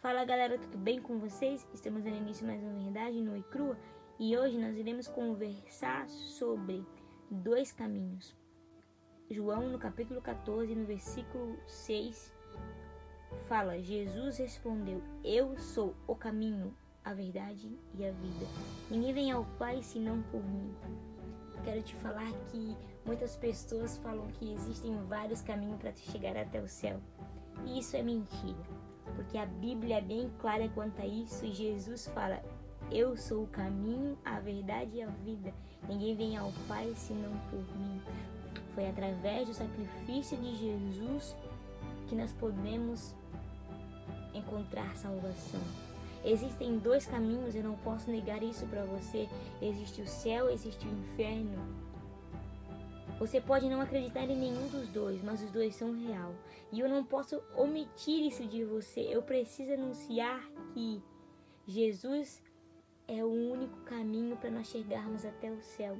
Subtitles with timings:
[0.00, 1.68] Fala galera, tudo bem com vocês?
[1.74, 3.76] Estamos dando início mais uma verdade no crua
[4.18, 6.82] e hoje nós iremos conversar sobre
[7.30, 8.34] dois caminhos.
[9.30, 12.32] João no capítulo 14, no versículo 6,
[13.46, 16.74] fala: Jesus respondeu: Eu sou o caminho,
[17.04, 18.46] a verdade e a vida.
[18.90, 20.74] Ninguém vem ao Pai senão por mim.
[21.62, 22.74] Quero te falar que
[23.04, 26.98] muitas pessoas falam que existem vários caminhos para chegar até o céu.
[27.66, 28.64] E isso é mentira,
[29.16, 32.42] porque a Bíblia é bem clara quanto a isso e Jesus fala:
[32.90, 35.52] Eu sou o caminho, a verdade e a vida.
[35.88, 38.00] Ninguém vem ao Pai senão por mim.
[38.74, 41.36] Foi através do sacrifício de Jesus
[42.08, 43.14] que nós podemos
[44.34, 45.60] encontrar salvação.
[46.24, 49.28] Existem dois caminhos, eu não posso negar isso para você.
[49.60, 51.89] Existe o céu, existe o inferno.
[53.20, 56.34] Você pode não acreditar em nenhum dos dois, mas os dois são real.
[56.72, 59.00] E eu não posso omitir isso de você.
[59.00, 60.42] Eu preciso anunciar
[60.72, 61.02] que
[61.66, 62.42] Jesus
[63.06, 65.98] é o único caminho para nós chegarmos até o céu.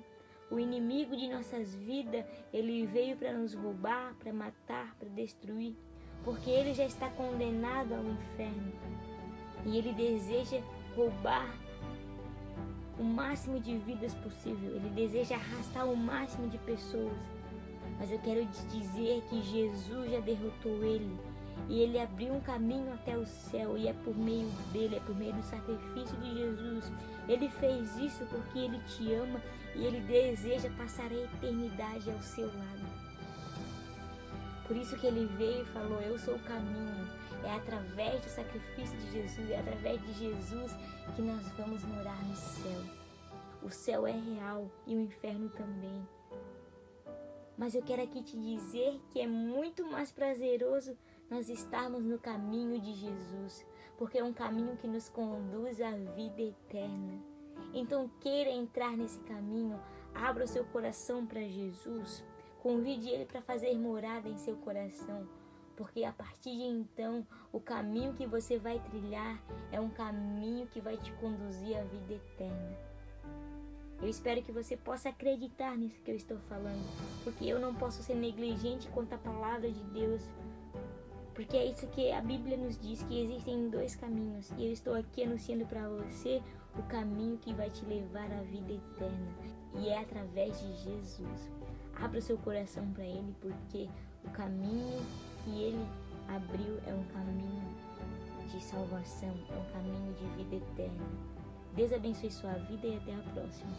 [0.50, 5.76] O inimigo de nossas vidas, ele veio para nos roubar, para matar, para destruir,
[6.24, 8.72] porque ele já está condenado ao inferno
[9.66, 10.62] e ele deseja
[10.96, 11.54] roubar
[13.00, 17.16] o máximo de vidas possível, ele deseja arrastar o máximo de pessoas.
[17.98, 21.18] Mas eu quero te dizer que Jesus já derrotou ele
[21.68, 25.16] e ele abriu um caminho até o céu e é por meio dele, é por
[25.16, 26.92] meio do sacrifício de Jesus.
[27.26, 29.40] Ele fez isso porque ele te ama
[29.74, 33.09] e ele deseja passar a eternidade ao seu lado.
[34.70, 37.04] Por isso que ele veio e falou: Eu sou o caminho.
[37.42, 40.76] É através do sacrifício de Jesus, é através de Jesus
[41.16, 42.80] que nós vamos morar no céu.
[43.64, 46.06] O céu é real e o inferno também.
[47.58, 50.96] Mas eu quero aqui te dizer que é muito mais prazeroso
[51.28, 53.66] nós estarmos no caminho de Jesus,
[53.98, 57.20] porque é um caminho que nos conduz à vida eterna.
[57.74, 59.80] Então, queira entrar nesse caminho,
[60.14, 62.24] abra o seu coração para Jesus,
[62.62, 65.26] Convide ele para fazer morada em seu coração,
[65.76, 70.78] porque a partir de então o caminho que você vai trilhar é um caminho que
[70.78, 72.76] vai te conduzir à vida eterna.
[74.02, 76.84] Eu espero que você possa acreditar nisso que eu estou falando,
[77.24, 80.22] porque eu não posso ser negligente quanto à palavra de Deus,
[81.34, 84.94] porque é isso que a Bíblia nos diz que existem dois caminhos e eu estou
[84.94, 86.42] aqui anunciando para você
[86.78, 89.34] o caminho que vai te levar à vida eterna
[89.78, 91.50] e é através de Jesus.
[92.02, 93.88] Abra seu coração para Ele, porque
[94.24, 95.00] o caminho
[95.44, 95.86] que Ele
[96.28, 97.62] abriu é um caminho
[98.48, 101.06] de salvação, é um caminho de vida eterna.
[101.74, 103.70] Deus abençoe sua vida e até a próxima.